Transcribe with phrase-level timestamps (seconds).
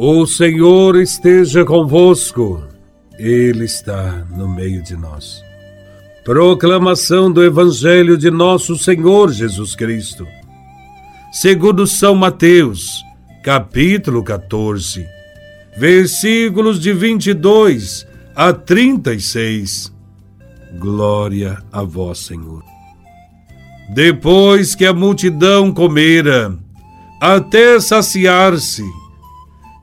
[0.00, 2.62] O Senhor esteja convosco,
[3.18, 5.42] Ele está no meio de nós.
[6.24, 10.24] Proclamação do Evangelho de Nosso Senhor Jesus Cristo,
[11.32, 13.02] segundo São Mateus,
[13.42, 15.04] capítulo 14,
[15.76, 19.92] versículos de 22 a 36.
[20.78, 22.62] Glória a Vós, Senhor.
[23.92, 26.56] Depois que a multidão comera,
[27.20, 28.84] até saciar-se,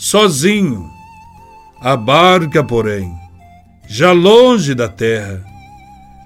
[0.00, 0.90] sozinho.
[1.78, 3.14] A barca, porém,
[3.86, 5.44] já longe da terra,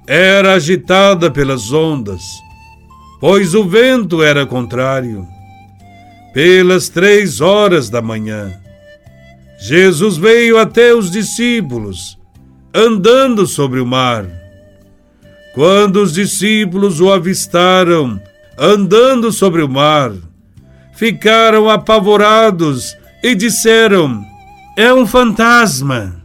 [0.06, 2.22] era agitada pelas ondas,
[3.20, 5.26] pois o vento era contrário.
[6.32, 8.52] Pelas três horas da manhã,
[9.58, 12.16] Jesus veio até os discípulos,
[12.72, 14.24] andando sobre o mar.
[15.52, 18.20] Quando os discípulos o avistaram
[18.56, 20.12] andando sobre o mar,
[20.94, 24.22] ficaram apavorados e disseram:
[24.77, 26.22] É um fantasma!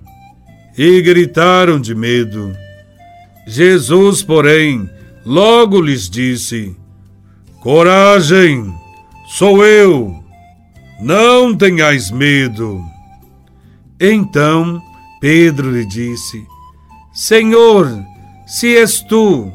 [0.78, 2.53] E gritaram de medo.
[3.47, 4.89] Jesus, porém,
[5.25, 6.75] logo lhes disse:
[7.61, 8.73] Coragem,
[9.30, 10.14] sou eu,
[11.00, 12.83] não tenhais medo.
[13.97, 14.81] Então
[15.22, 16.45] Pedro lhe disse:
[17.14, 17.88] Senhor,
[18.45, 19.50] se és tu,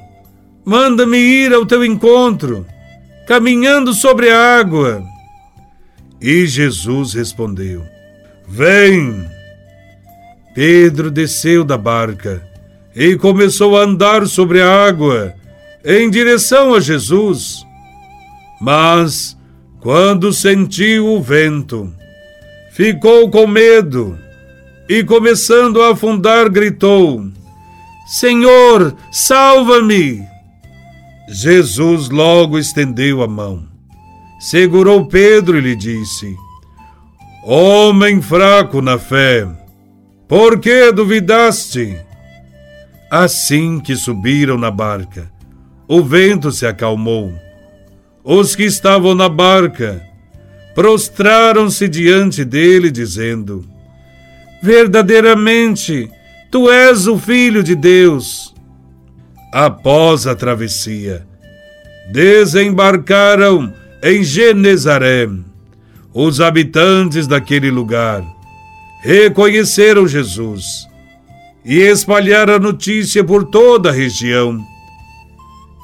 [0.64, 2.64] manda-me ir ao teu encontro,
[3.26, 5.13] caminhando sobre a água.
[6.20, 7.84] E Jesus respondeu:
[8.46, 9.28] Vem!
[10.54, 12.42] Pedro desceu da barca
[12.94, 15.34] e começou a andar sobre a água
[15.84, 17.64] em direção a Jesus.
[18.60, 19.36] Mas,
[19.80, 21.92] quando sentiu o vento,
[22.70, 24.16] ficou com medo
[24.88, 27.26] e, começando a afundar, gritou:
[28.06, 30.22] Senhor, salva-me!
[31.28, 33.73] Jesus logo estendeu a mão
[34.44, 36.36] segurou Pedro e lhe disse:
[37.42, 39.48] Homem fraco na fé,
[40.28, 41.98] por que duvidaste?
[43.10, 45.32] Assim que subiram na barca,
[45.88, 47.32] o vento se acalmou.
[48.22, 50.02] Os que estavam na barca
[50.74, 53.64] prostraram-se diante dele, dizendo:
[54.62, 56.10] Verdadeiramente,
[56.50, 58.54] tu és o Filho de Deus.
[59.50, 61.26] Após a travessia,
[62.12, 63.72] desembarcaram
[64.04, 65.26] em Genezaré.
[66.12, 68.22] Os habitantes daquele lugar
[69.02, 70.86] reconheceram Jesus
[71.64, 74.62] e espalharam a notícia por toda a região.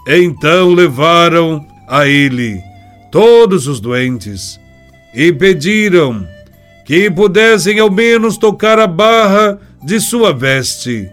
[0.06, 2.60] Então levaram a ele
[3.10, 4.60] todos os doentes
[5.14, 6.24] e pediram
[6.84, 11.08] que pudessem ao menos tocar a barra de sua veste.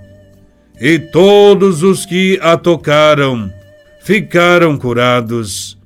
[0.79, 3.51] E todos os que a tocaram
[4.03, 5.76] ficaram curados.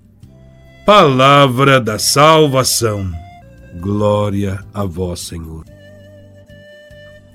[0.86, 3.08] Palavra da salvação.
[3.80, 5.64] Glória a vós, Senhor.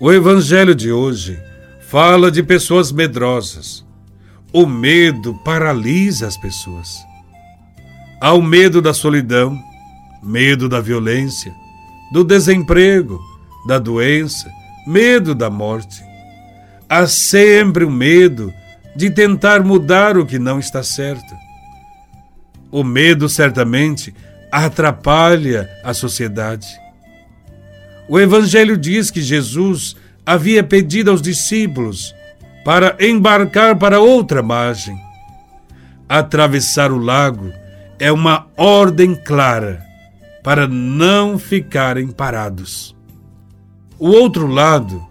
[0.00, 1.40] O evangelho de hoje
[1.88, 3.86] fala de pessoas medrosas.
[4.52, 6.88] O medo paralisa as pessoas.
[8.20, 9.56] Há o medo da solidão,
[10.20, 11.54] medo da violência,
[12.12, 13.20] do desemprego,
[13.68, 14.50] da doença,
[14.88, 16.02] medo da morte.
[16.88, 18.52] Há sempre o medo
[18.96, 21.45] de tentar mudar o que não está certo
[22.70, 24.14] o medo certamente
[24.50, 26.66] atrapalha a sociedade.
[28.08, 32.14] O Evangelho diz que Jesus havia pedido aos discípulos
[32.64, 34.96] para embarcar para outra margem.
[36.08, 37.52] Atravessar o lago
[37.98, 39.84] é uma ordem clara
[40.42, 42.94] para não ficarem parados.
[43.98, 45.04] O outro lado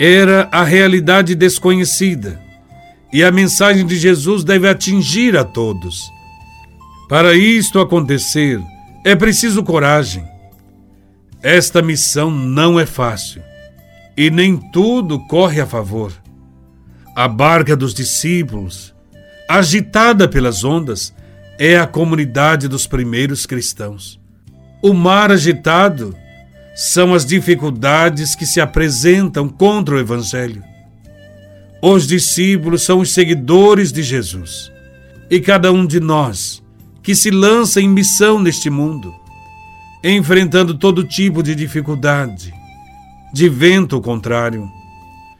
[0.00, 2.40] era a realidade desconhecida,
[3.12, 6.10] e a mensagem de Jesus deve atingir a todos.
[7.08, 8.58] Para isto acontecer,
[9.04, 10.24] é preciso coragem.
[11.42, 13.42] Esta missão não é fácil
[14.16, 16.12] e nem tudo corre a favor.
[17.14, 18.94] A barca dos discípulos,
[19.48, 21.14] agitada pelas ondas,
[21.58, 24.18] é a comunidade dos primeiros cristãos.
[24.82, 26.16] O mar agitado
[26.74, 30.64] são as dificuldades que se apresentam contra o Evangelho.
[31.82, 34.72] Os discípulos são os seguidores de Jesus
[35.30, 36.63] e cada um de nós
[37.04, 39.14] que se lança em missão neste mundo,
[40.02, 42.52] enfrentando todo tipo de dificuldade,
[43.32, 44.66] de vento contrário.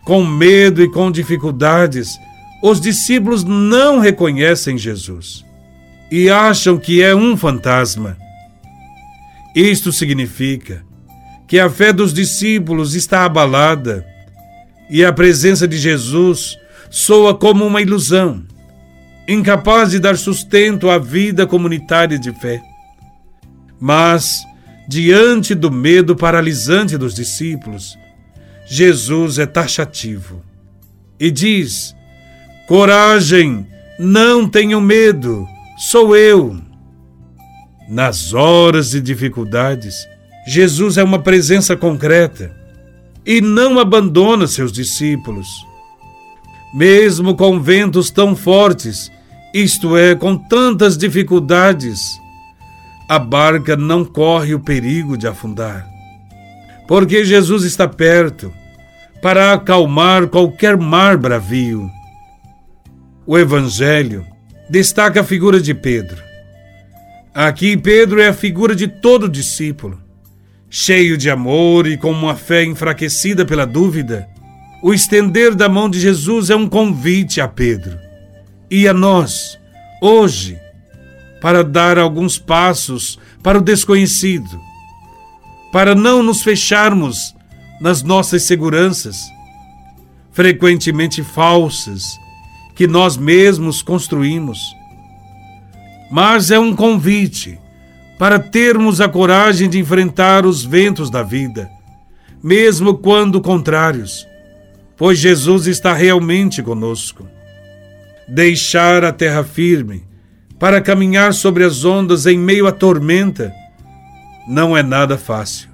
[0.04, 2.18] Com medo e com dificuldades,
[2.62, 5.42] os discípulos não reconhecem Jesus
[6.10, 8.18] e acham que é um fantasma.
[9.56, 10.84] Isto significa
[11.48, 14.04] que a fé dos discípulos está abalada
[14.90, 16.58] e a presença de Jesus
[16.90, 18.44] soa como uma ilusão,
[19.26, 22.62] incapaz de dar sustento à vida comunitária de fé.
[23.80, 24.44] Mas,
[24.88, 27.98] diante do medo paralisante dos discípulos,
[28.66, 30.42] Jesus é taxativo
[31.18, 31.94] e diz:
[32.66, 33.66] Coragem,
[33.98, 36.58] não tenham medo, sou eu.
[37.88, 40.06] Nas horas de dificuldades,
[40.46, 42.54] Jesus é uma presença concreta
[43.26, 45.48] e não abandona seus discípulos.
[46.74, 49.12] Mesmo com ventos tão fortes,
[49.54, 52.20] isto é, com tantas dificuldades,
[53.08, 55.88] a barca não corre o perigo de afundar.
[56.88, 58.52] Porque Jesus está perto
[59.22, 61.88] para acalmar qualquer mar bravio.
[63.24, 64.26] O Evangelho
[64.68, 66.20] destaca a figura de Pedro.
[67.32, 70.00] Aqui, Pedro é a figura de todo discípulo.
[70.68, 74.26] Cheio de amor e com uma fé enfraquecida pela dúvida,
[74.82, 78.03] o estender da mão de Jesus é um convite a Pedro
[78.74, 79.56] e a nós,
[80.02, 80.58] hoje,
[81.40, 84.60] para dar alguns passos para o desconhecido,
[85.70, 87.36] para não nos fecharmos
[87.80, 89.16] nas nossas seguranças,
[90.32, 92.18] frequentemente falsas,
[92.74, 94.58] que nós mesmos construímos.
[96.10, 97.56] Mas é um convite
[98.18, 101.70] para termos a coragem de enfrentar os ventos da vida,
[102.42, 104.26] mesmo quando contrários,
[104.96, 107.24] pois Jesus está realmente conosco.
[108.28, 110.04] Deixar a terra firme
[110.58, 113.52] para caminhar sobre as ondas em meio à tormenta
[114.48, 115.68] não é nada fácil.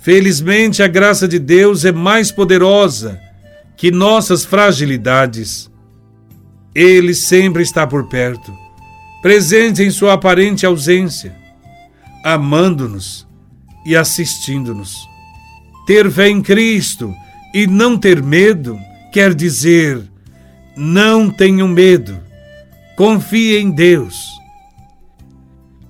[0.00, 3.20] Felizmente, a graça de Deus é mais poderosa
[3.76, 5.70] que nossas fragilidades.
[6.74, 8.52] Ele sempre está por perto,
[9.20, 11.42] presente em sua aparente ausência
[12.22, 13.26] amando-nos
[13.84, 15.08] e assistindo-nos.
[15.86, 17.12] Ter fé em Cristo
[17.52, 18.78] e não ter medo
[19.12, 20.00] quer dizer:
[20.76, 22.18] não tenham medo,
[22.96, 24.30] confie em Deus.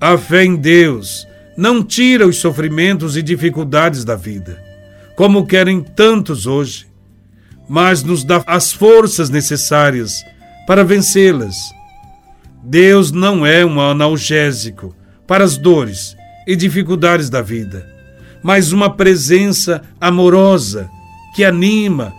[0.00, 1.26] A fé em Deus
[1.56, 4.62] não tira os sofrimentos e dificuldades da vida,
[5.16, 6.86] como querem tantos hoje,
[7.68, 10.24] mas nos dá as forças necessárias
[10.66, 11.56] para vencê-las.
[12.62, 14.94] Deus não é um analgésico
[15.26, 17.88] para as dores e dificuldades da vida,
[18.42, 20.88] mas uma presença amorosa
[21.34, 22.12] que anima,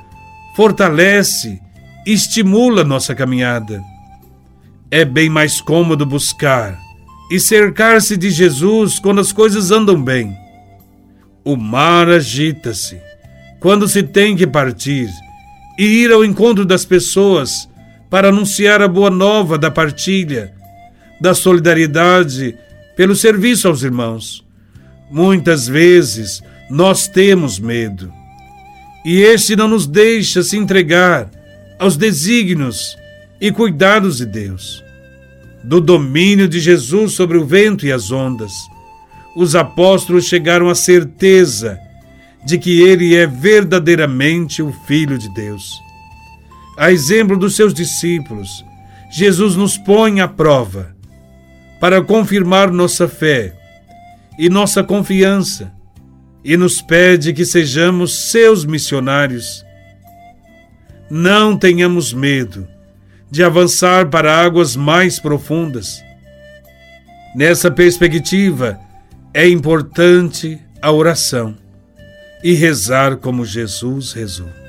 [0.55, 1.61] fortalece,
[2.05, 3.81] estimula nossa caminhada.
[4.91, 6.77] É bem mais cômodo buscar
[7.31, 10.35] e cercar-se de Jesus quando as coisas andam bem.
[11.43, 13.01] O mar agita-se
[13.59, 15.09] quando se tem que partir
[15.79, 17.69] e ir ao encontro das pessoas
[18.09, 20.53] para anunciar a boa nova da partilha,
[21.19, 22.55] da solidariedade
[22.95, 24.45] pelo serviço aos irmãos.
[25.09, 28.11] Muitas vezes nós temos medo,
[29.05, 31.29] e este não nos deixa se entregar
[31.79, 32.97] aos desígnios
[33.39, 34.83] e cuidados de Deus.
[35.63, 38.51] Do domínio de Jesus sobre o vento e as ondas,
[39.35, 41.79] os apóstolos chegaram à certeza
[42.45, 45.71] de que ele é verdadeiramente o Filho de Deus.
[46.77, 48.63] A exemplo dos seus discípulos,
[49.11, 50.95] Jesus nos põe à prova
[51.79, 53.53] para confirmar nossa fé
[54.39, 55.71] e nossa confiança
[56.43, 59.62] e nos pede que sejamos seus missionários.
[61.15, 62.67] Não tenhamos medo
[63.29, 66.03] de avançar para águas mais profundas.
[67.35, 68.79] Nessa perspectiva,
[69.31, 71.55] é importante a oração
[72.43, 74.62] e rezar como Jesus rezou.